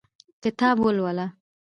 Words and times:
کتاب 0.43 0.77
ولوله 0.85 1.25